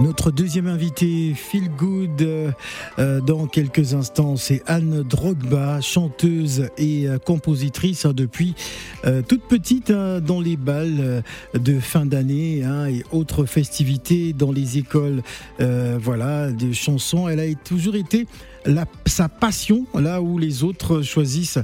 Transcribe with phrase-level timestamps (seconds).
[0.00, 7.18] Notre deuxième invité, Feel Good, euh, dans quelques instants, c'est Anne Drogba, chanteuse et euh,
[7.18, 8.54] compositrice hein, depuis
[9.04, 14.52] euh, toute petite hein, dans les balles de fin d'année hein, et autres festivités dans
[14.52, 15.22] les écoles,
[15.58, 17.28] voilà, de chansons.
[17.28, 18.26] Elle a toujours été
[19.06, 21.58] sa passion, là où les autres choisissent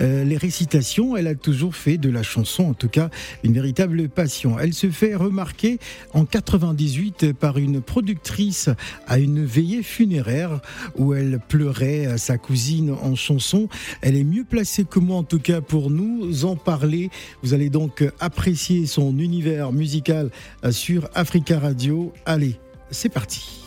[0.00, 3.10] euh, les récitations, elle a toujours fait de la chanson, en tout cas,
[3.42, 4.58] une véritable passion.
[4.58, 5.78] Elle se fait remarquer
[6.12, 8.68] en 98 par une productrice
[9.06, 10.60] à une veillée funéraire
[10.96, 13.68] où elle pleurait sa cousine en chanson.
[14.00, 17.10] Elle est mieux placée que moi, en tout cas, pour nous en parler.
[17.42, 20.30] Vous allez donc apprécier son univers musical
[20.70, 22.12] sur Africa Radio.
[22.24, 22.56] Allez,
[22.90, 23.61] c'est parti.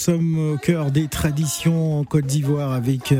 [0.00, 3.12] Sommes au cœur des traditions en Côte d'Ivoire avec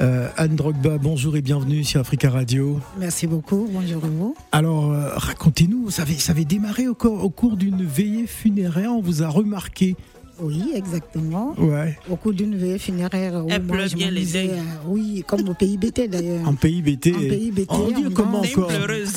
[0.00, 0.96] euh, Anne Drogba.
[0.96, 2.80] Bonjour et bienvenue sur Africa Radio.
[2.98, 3.68] Merci beaucoup.
[3.70, 4.34] Bonjour à vous.
[4.50, 8.92] Alors, euh, racontez-nous, ça avait, ça avait démarré au, au cours d'une veillée funéraire.
[8.92, 9.94] On vous a remarqué.
[10.40, 11.54] Oui, exactement.
[11.58, 11.98] Ouais.
[12.10, 13.44] Au cours d'une veillée funéraire.
[13.50, 14.50] Elle pleure bien les deuils.
[14.52, 16.48] Euh, oui, comme au pays BT d'ailleurs.
[16.48, 17.14] En pays BT.
[17.14, 17.66] En pays BT.
[17.68, 18.70] On dit en comment encore.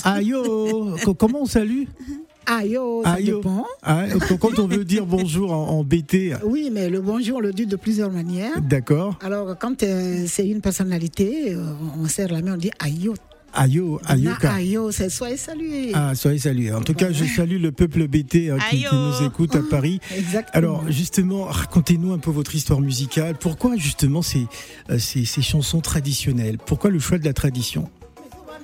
[0.04, 1.84] Aïe, oh, co- comment on salue?
[2.48, 3.38] Aïe, oh, ça Aïe, oh.
[3.38, 3.66] dépend.
[3.84, 4.06] Ah,
[4.40, 7.66] Quand on veut dire bonjour en, en BT, Oui, mais le bonjour, on le dit
[7.66, 8.62] de plusieurs manières.
[8.62, 9.18] d'accord.
[9.22, 11.64] Alors, quand euh, c'est une personnalité, euh,
[12.00, 13.16] on serre la main, on dit aïe, oh.
[13.58, 15.92] Aïe, oh, aïe, oh, car- aïe, oh, c'est soyez salués.
[15.94, 16.74] Ah, soyez salués.
[16.74, 18.96] En tout cas, je salue le peuple BT hein, qui, oh.
[18.96, 20.02] nous écoute à Paris.
[20.14, 20.52] Exactement.
[20.54, 23.36] Alors, justement, racontez-nous un peu votre histoire musicale.
[23.40, 24.46] Pourquoi, justement, ces,
[24.90, 26.58] euh, ces, ces chansons traditionnelles?
[26.58, 27.90] Pourquoi le choix de la tradition?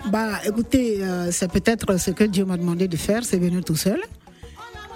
[0.09, 3.75] Bah, écoutez, euh, c'est peut-être ce que Dieu m'a demandé de faire, c'est venir tout
[3.75, 4.01] seul.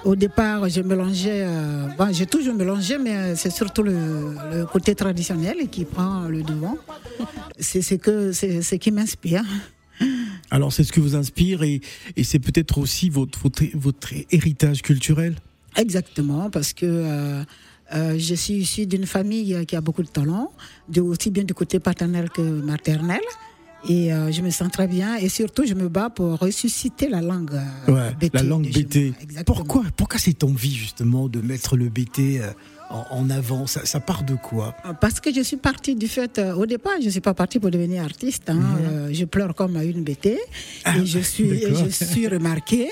[0.03, 4.65] Au départ, je mélangeais, euh, bon, j'ai toujours mélangé, mais euh, c'est surtout le, le
[4.65, 6.77] côté traditionnel qui prend le devant.
[7.59, 9.43] C'est ce que, c'est ce qui m'inspire.
[10.51, 11.81] Alors, c'est ce que vous inspire et,
[12.15, 15.35] et c'est peut-être aussi votre, votre, votre héritage culturel
[15.77, 17.43] Exactement, parce que euh,
[17.93, 20.51] euh, je suis issue d'une famille qui a beaucoup de talent,
[20.87, 23.21] de, aussi bien du côté paternel que maternel.
[23.87, 25.15] Et euh, je me sens très bien.
[25.17, 29.13] Et surtout, je me bats pour ressusciter la langue euh, Ouais, BT la langue BT.
[29.45, 32.51] Pourquoi, pourquoi cette envie, justement, de mettre le BT euh,
[32.89, 33.67] en, en avant?
[33.67, 34.75] Ça, ça part de quoi?
[35.01, 37.59] Parce que je suis partie du fait, euh, au départ, je ne suis pas partie
[37.59, 38.49] pour devenir artiste.
[38.49, 38.59] hein.
[38.81, 40.37] Euh, je pleure comme une BT.
[40.83, 42.89] Ah, et je suis, et je suis remarquée.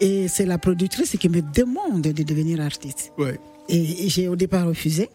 [0.00, 3.12] Et c'est la productrice qui me demande de devenir artiste.
[3.18, 3.40] Ouais.
[3.68, 5.08] Et, et j'ai au départ refusé.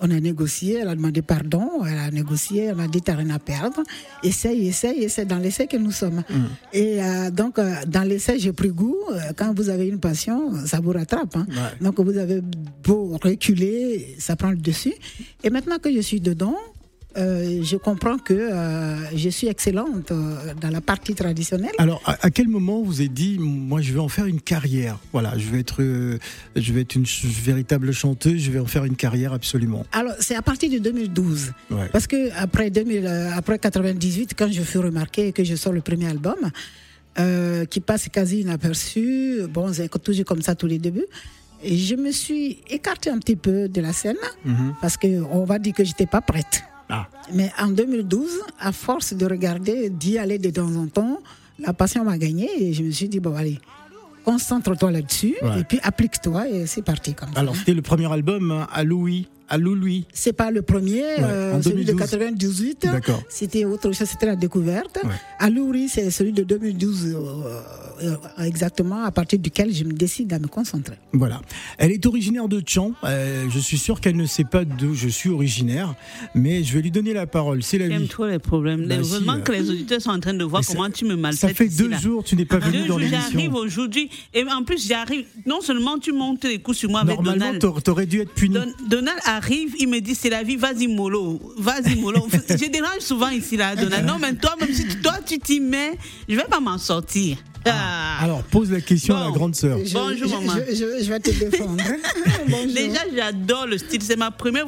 [0.00, 3.30] On a négocié, elle a demandé pardon, elle a négocié, elle m'a dit t'as rien
[3.30, 3.82] à perdre.
[4.22, 6.22] Essaye, essaye, et c'est dans l'essai que nous sommes.
[6.72, 8.96] Et euh, donc, euh, dans l'essai, j'ai pris goût.
[9.10, 11.34] Euh, Quand vous avez une passion, ça vous rattrape.
[11.36, 11.46] hein.
[11.48, 11.78] Ouais.
[11.80, 12.42] Donc, vous avez
[12.84, 14.94] beau reculer, ça prend le dessus.
[15.42, 16.56] Et maintenant que je suis dedans,
[17.16, 21.72] euh, je comprends que euh, je suis excellente euh, dans la partie traditionnelle.
[21.78, 24.98] Alors, à, à quel moment vous avez dit, moi, je vais en faire une carrière?
[25.12, 25.82] Voilà, je vais être,
[26.56, 29.84] je vais être une ch- véritable chanteuse, je vais en faire une carrière absolument.
[29.92, 31.52] Alors, c'est à partir de 2012.
[31.70, 31.88] Ouais.
[31.92, 35.72] Parce que après 2000, euh, après 98, quand je fus remarqué et que je sors
[35.72, 36.36] le premier album,
[37.70, 41.06] qui passe quasi inaperçu, bon, c'est toujours comme ça tous les débuts.
[41.64, 44.74] Et je me suis écartée un petit peu de la scène Mhm.
[44.82, 46.62] parce que on va dire que j'étais pas prête.
[46.88, 47.06] Ah.
[47.32, 48.28] Mais en 2012,
[48.60, 51.18] à force de regarder, d'y aller de temps en temps,
[51.58, 53.58] la passion m'a gagné et je me suis dit bon allez,
[54.24, 55.60] concentre-toi là-dessus Ouais.
[55.60, 57.40] et puis applique-toi et c'est parti comme ça.
[57.40, 59.28] Alors, c'était le premier album hein, à Louis.
[59.48, 60.06] À Louis.
[60.12, 62.00] C'est pas le premier, Ouais, euh, en celui de 2012.
[62.10, 62.82] 98.
[62.90, 63.22] D'accord.
[63.28, 64.98] C'était autre chose, c'était la découverte.
[65.04, 65.10] Ouais.
[65.38, 65.48] À
[65.88, 67.60] c'est celui de 2012 euh,
[68.02, 70.96] euh, exactement, à partir duquel je me décide à me concentrer.
[71.12, 71.40] Voilà.
[71.78, 72.92] Elle est originaire de Tchan.
[73.04, 75.94] Euh, je suis sûr qu'elle ne sait pas d'où je suis originaire,
[76.34, 77.62] mais je vais lui donner la parole.
[77.62, 78.08] C'est la J'aime vie.
[78.08, 78.86] trop les problèmes.
[78.86, 79.42] Bah, Heureusement si, euh.
[79.42, 81.56] que les auditeurs sont en train de voir ça- comment tu me Ça maltraites.
[81.56, 81.98] fait ici, deux là.
[81.98, 83.54] jours que tu n'es pas venu Deux dans jours, j'arrive l'émission.
[83.60, 84.10] aujourd'hui.
[84.34, 85.24] Et en plus, j'arrive.
[85.46, 87.60] Non seulement tu montes les coups sur moi avec Normalement, Donald.
[87.60, 88.54] t'aurais- t'aurais dû être puni.
[88.54, 92.26] Don- Donald arrive, il me dit c'est la vie, vas-y mollo, vas-y mollo.
[92.48, 94.06] je dérange souvent ici là, Donald.
[94.06, 95.92] Non mais toi même si toi tu t'y mets,
[96.28, 97.36] je vais pas m'en sortir.
[97.68, 98.22] Ah.
[98.22, 99.76] Alors, pose la question à la grande sœur.
[99.84, 100.52] Je- Bonjour, je, maman.
[100.70, 101.82] Je, je- je vais te défendre.
[102.74, 104.66] Déjà j'adore le style, c'est ma première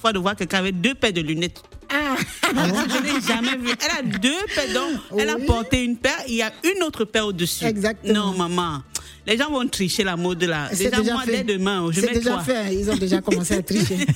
[0.00, 1.62] fois- de voir quelqu'un avec deux paires de lunettes.
[1.90, 2.16] Ah,
[2.52, 3.68] Je n'ai jamais vu.
[3.70, 7.04] Elle a deux paires, donc elle a porté une paire, il y a une autre
[7.04, 7.64] paire au-dessus.
[7.66, 8.14] Exactement.
[8.32, 8.82] Non, maman.
[9.28, 10.70] Les gens vont tricher la mode là.
[10.72, 11.44] c'est Déjà, déjà moi, fait.
[11.44, 12.74] dès demain, je mets déjà fait.
[12.74, 13.98] Ils ont déjà commencé à tricher.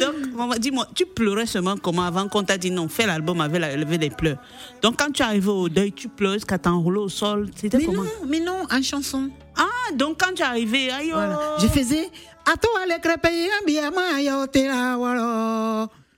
[0.00, 0.14] Donc,
[0.58, 4.08] dis-moi, tu pleurais seulement comment avant qu'on t'a dit non, fais l'album avec la des
[4.08, 4.38] pleurs.
[4.80, 7.50] Donc, quand tu arrives au deuil, tu pleures jusqu'à t'enrouler au sol.
[7.54, 8.02] C'était mais comment?
[8.02, 9.28] non, mais non, en chanson.
[9.58, 10.66] Ah, donc quand tu aïe,
[11.10, 11.12] oh.
[11.12, 11.38] Voilà.
[11.60, 12.08] Je faisais.
[12.50, 12.98] À toi, les
[13.66, 13.92] bien.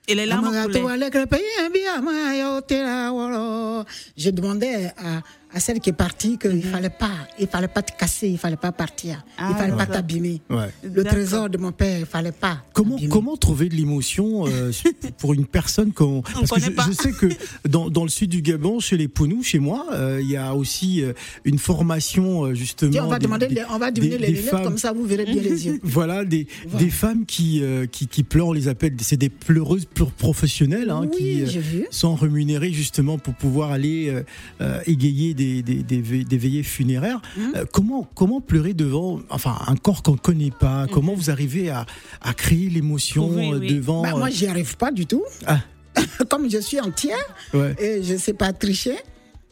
[0.07, 0.81] Et les larmes coulaient.
[4.17, 5.21] Je demandais à,
[5.53, 8.37] à celle qui est partie qu'il ne fallait pas, il fallait pas te casser, il
[8.37, 10.41] fallait pas partir, Ah, il fallait pas t'abîmer.
[10.49, 10.67] Ouais.
[10.83, 12.61] Le trésor de mon père, il fallait pas.
[12.73, 14.71] Comment, comment trouver de l'émotion euh,
[15.17, 16.85] pour une personne qu'on parce que je, pas.
[16.87, 17.27] je sais que
[17.67, 20.53] dans, dans le sud du Gabon chez les Pounous chez moi euh, il y a
[20.55, 21.13] aussi euh,
[21.45, 24.49] une formation justement Tiens, on va des- demander, des- on va diminuer des- les lunettes
[24.49, 25.79] femmes- comme ça, vous verrez bien les yeux.
[25.83, 26.47] voilà des,
[26.77, 29.87] des femmes qui, euh, qui qui pleurent on les appelle c'est des pleureuses
[30.17, 34.23] professionnelles hein, Oui, qui sont rémunérées justement pour pouvoir aller euh,
[34.61, 37.53] euh, égayer des, des, des, ve- des veillées funéraires Hum.
[37.55, 40.85] Euh, comment comment pleurer devant enfin un corps qu'on connaît pas?
[40.91, 41.85] Comment vous arrivez à,
[42.21, 43.73] à créer l'émotion Oui, euh, oui.
[43.75, 45.23] devant Bah, euh, moi, j'y arrive pas du tout.
[45.45, 45.59] ah,
[46.29, 47.73] Comme je suis entière ouais.
[47.85, 48.97] et je sais pas tricher.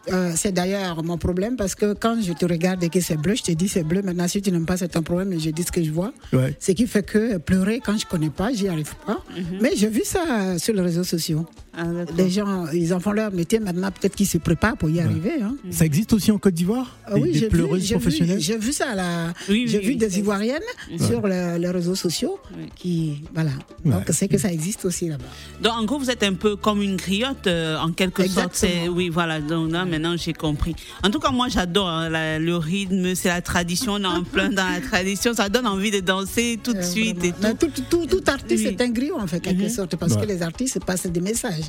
[0.10, 3.36] euh, c'est d'ailleurs mon problème parce que quand je te regarde et que c'est bleu,
[3.36, 4.02] je te dis c'est bleu.
[4.02, 6.14] Maintenant, si tu n'aimes pas, c'est ton problème, mais je dis ce que je vois.
[6.32, 6.56] Ouais.
[6.66, 9.20] Ce qui fait que pleurer quand je connais pas, j'y arrive pas.
[9.62, 10.24] Mais j'ai vu ça
[10.64, 11.46] sur les réseaux sociaux.
[11.78, 12.16] Ah, d'accord.
[12.18, 13.60] Les gens, ils en font leur métier.
[13.60, 15.42] Maintenant, peut-être qu'ils se préparent pour y arriver.
[15.42, 15.56] hein.
[15.70, 16.98] Ça existe aussi en Côte d'Ivoire?
[17.06, 18.40] Ah Des, oui, j'ai vu, vu, professionnelles?
[18.40, 19.28] j'ai vu ça là.
[19.50, 20.62] Oui, oui, j'ai vu oui, des Ivoiriennes
[21.00, 22.40] sur le- les réseaux sociaux
[22.76, 23.52] qui, voilà.
[23.86, 25.24] Donc c'est que ça existe aussi là-bas.
[25.62, 28.54] Donc, en gros, vous êtes un peu comme une griotte, euh, en quelque sorte.
[28.56, 28.72] Exactement.
[28.86, 29.40] C'est- Oui, voilà.
[29.40, 30.76] Donc, là, maintenant, j'ai compris.
[31.04, 32.10] En tout cas, moi, j'adore hein,
[32.40, 33.94] le rythme, c'est la tradition.
[33.94, 35.34] On est en plein dans la tradition.
[35.34, 37.68] Ça donne envie de danser tout de Euh, suite et tout.
[37.68, 38.76] Tout, tout, tout artiste Oui.
[38.78, 39.70] est un griot en fait, quelque Mhm.
[39.70, 40.22] sorte, parce Ouais.
[40.22, 41.66] que les artistes passent des messages.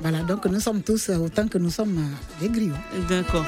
[0.00, 2.74] Voilà, donc nous sommes tous, autant que nous sommes euh, des griots.
[3.08, 3.44] D'accord.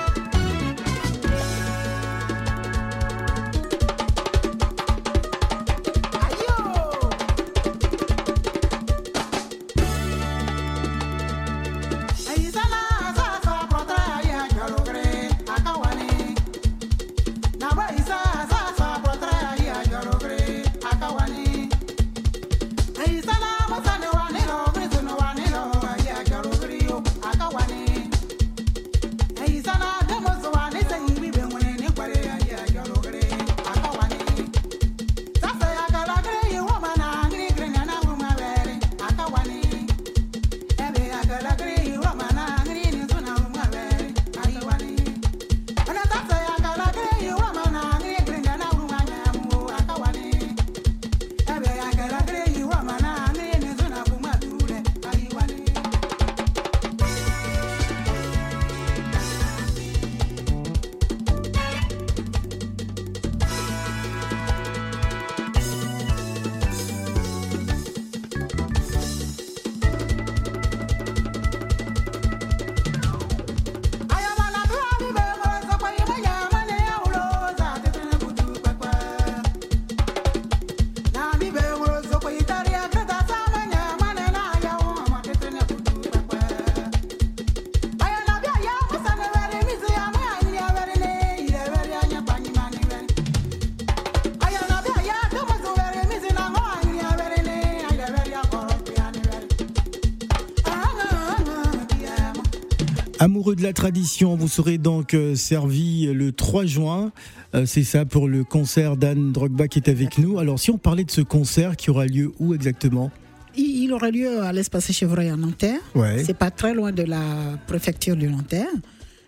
[103.20, 107.10] Amoureux de la tradition, vous serez donc euh, servi le 3 juin.
[107.55, 110.39] Euh, c'est ça pour le concert d'Anne Drogba qui est avec nous.
[110.39, 113.10] Alors, si on parlait de ce concert qui aura lieu où exactement?
[113.56, 115.81] Il, aura lieu à l'espace Chevreuil à Nanterre.
[115.96, 116.22] Ouais.
[116.25, 117.20] C'est pas très loin de la
[117.67, 118.69] préfecture de Nanterre.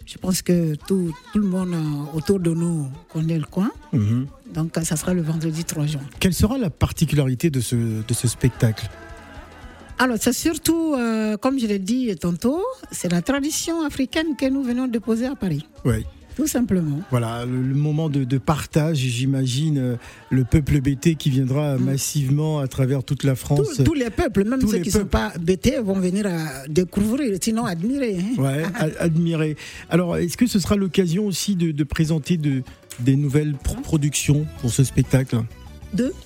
[0.06, 3.72] Je pense que tout, tout le monde euh, autour de nous connaît le coin.
[3.92, 4.26] Mhm.
[4.54, 6.00] Donc, ça sera le vendredi 3 juin.
[6.20, 8.88] Quelle sera la particularité de ce, de ce spectacle?
[10.02, 14.62] Alors, c'est surtout, euh, comme je l'ai dit tantôt, c'est la tradition africaine que nous
[14.62, 15.66] venons déposer à Paris.
[15.84, 16.04] Oui.
[16.36, 17.00] Tout simplement.
[17.10, 19.96] Voilà, le, le moment de, de partage, j'imagine, euh,
[20.30, 23.82] le peuple BT qui viendra massivement à travers toute la France.
[23.84, 27.36] tous les peuples, même tous ceux qui ne sont pas bêtés, vont venir à découvrir,
[27.42, 28.16] sinon admirer.
[28.20, 28.42] hein.
[28.42, 28.62] Ouais,
[29.00, 29.56] admirer.
[29.90, 32.62] Alors, est-ce que ce sera l'occasion aussi de, de présenter de,
[33.00, 35.36] des nouvelles pro- productions pour ce spectacle?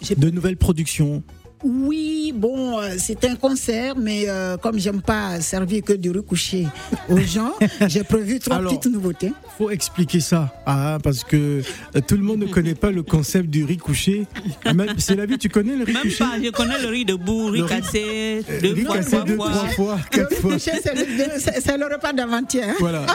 [0.00, 1.24] J'ai De nouvelles productions
[1.62, 6.22] Oui, bon, euh, c'est un concert, mais euh, comme j'aime pas servir que du riz
[6.22, 6.66] couché
[7.08, 7.52] aux gens,
[7.88, 9.32] j'ai prévu trois Alors, petites nouveautés.
[9.56, 11.62] faut expliquer ça, ah, parce que
[11.96, 14.26] euh, tout le monde ne connaît pas le concept du riz couché.
[14.66, 16.88] Ah, même- C'est la vie, tu connais le riz Même couché pas, je connais le
[16.88, 19.50] riz debout, riz Le riz- cassé, Euh, deux riz fois, cassé trois deux, fois.
[19.50, 20.52] trois fois, Le quatre riz fois.
[20.52, 22.68] couché, c'est le, le repas d'avant-hier.
[22.68, 22.74] hein.
[22.78, 23.14] Voilà, Ah,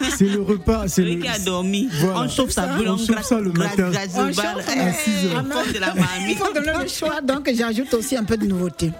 [0.00, 0.88] c'est- c'est le repas.
[0.88, 1.88] C'est Le riz le, qui a dormi.
[2.00, 2.22] Voilà.
[2.22, 3.90] On chauffe sa Ça, boule, on on chauffe ça le matin.
[4.16, 5.44] On chauffe, à mais- 6 heures.
[5.46, 8.90] ah le choix, donc j'ajoute aussi un peu de nouveauté.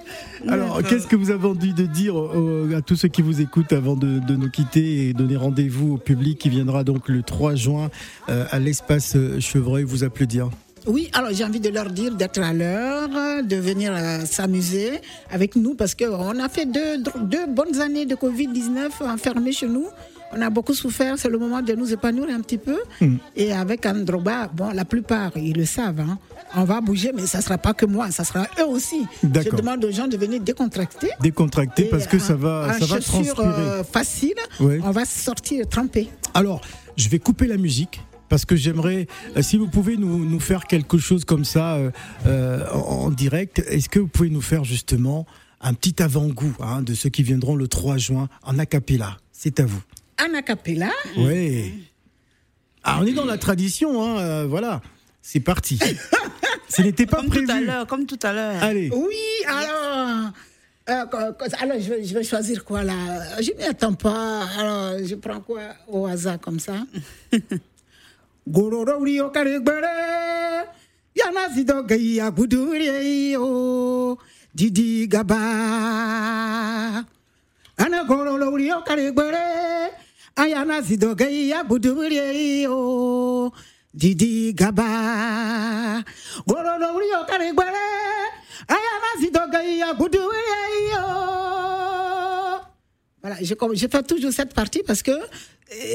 [0.49, 2.15] Alors, qu'est-ce que vous avez envie de dire
[2.77, 5.99] à tous ceux qui vous écoutent avant de, de nous quitter et donner rendez-vous au
[5.99, 7.91] public qui viendra donc le 3 juin
[8.29, 10.51] euh, à l'espace euh, Chevreuil vous applaudir?
[10.87, 13.09] Oui, alors j'ai envie de leur dire d'être à l'heure,
[13.45, 18.17] de venir euh, s'amuser avec nous parce qu'on a fait deux, deux bonnes années de
[18.17, 19.87] Covid-19 enfermés chez nous.
[20.35, 22.79] On a beaucoup souffert, c'est le moment de nous épanouir un petit peu.
[23.01, 23.17] Mm.
[23.37, 26.01] Et avec Androba, bon, la plupart, ils le savent.
[26.01, 26.19] hein.
[26.55, 29.07] On va bouger, mais ça ne sera pas que moi, ça sera eux aussi.
[29.23, 31.09] Je demande aux gens de venir décontracter.
[31.21, 33.45] Décontracté Et parce que ça en- va, ça va chaussures, transpirer.
[33.47, 34.81] euh, facile, Ouais.
[34.85, 36.09] on va sortir trempé.
[36.35, 36.61] Alors,
[36.97, 38.01] je vais couper la musique.
[38.29, 41.91] Parce que j'aimerais, euh, si vous pouvez nous, nous faire quelque chose comme ça euh,
[42.27, 45.27] euh, en, direct, est-ce que vous pouvez nous faire justement
[45.61, 49.19] un petit avant-goût hein, de ceux qui viendront le 3 juin en a cappella?
[49.33, 49.83] C'est à vous.
[50.21, 51.85] En acapella, Oui.
[52.85, 54.81] Ah, on est dans la tradition, hein, euh, voilà.
[55.21, 55.79] C'est parti.
[56.69, 57.47] Ce n'était pas Comme prévu.
[57.47, 58.63] tout à l'heure, comme tout à l'heure.
[58.63, 58.91] Allez.
[58.91, 59.17] Oui,
[59.47, 60.31] alors.
[60.89, 61.05] euh,
[61.61, 63.41] alors, je vais, je vais choisir quoi là?
[63.41, 64.45] Je m'y attends pas.
[64.59, 66.75] Alors, je prends quoi au hasard comme ça?
[68.49, 70.67] Gororo uri o karegbere,
[71.15, 74.19] yana zido gai ya gudure yo,
[74.53, 77.05] didi gaba.
[80.37, 83.53] Ayana zido gai ya gudure yo,
[83.95, 86.03] didi gaba.
[86.47, 87.87] Gororo uri o karegbere,
[88.67, 90.57] ayana zido gai ya gudure
[90.93, 91.05] yo.
[93.23, 95.13] Voilà, je fais toujours cette partie parce que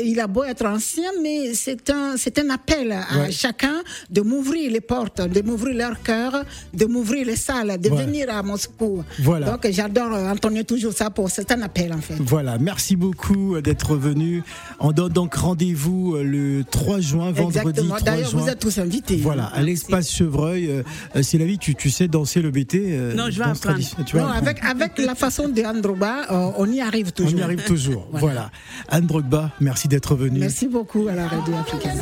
[0.04, 3.32] il a beau être ancien, mais c'est un, c'est un appel à Ouais.
[3.32, 6.44] chacun de m'ouvrir les portes, de m'ouvrir leur cœur,
[6.74, 8.06] de m'ouvrir les salles, de Ouais.
[8.06, 9.04] venir à mon secours.
[9.20, 9.52] Voilà.
[9.52, 12.16] Donc j'adore euh, entonner toujours ça pour, c'est un appel en fait.
[12.20, 14.44] Voilà, merci beaucoup d'être venu.
[14.80, 17.96] On donne donc rendez-vous euh, le 3 juin, vendredi Exactement.
[17.96, 18.42] 3 D'ailleurs, juin.
[18.42, 19.18] vous êtes tous invités.
[19.18, 20.70] Voilà, à l'espace Chevreuil.
[20.70, 20.84] Euh,
[21.16, 23.80] euh, c'est la vie, tu, tu sais danser le BT euh, Non, je vais apprendre.
[24.06, 27.40] Tu Non, avec, avec la façon de Androba, euh, on y arrive on toujours.
[27.40, 28.08] y arrive toujours.
[28.12, 28.52] voilà.
[28.90, 30.40] Anne Drogba, merci d'être venu.
[30.40, 32.02] Merci beaucoup à la radio africaine.